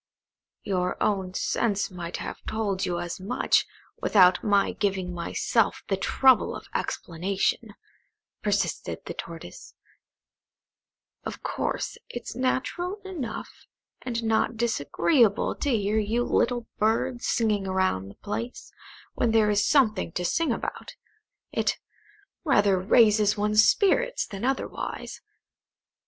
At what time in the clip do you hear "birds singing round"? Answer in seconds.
16.79-18.09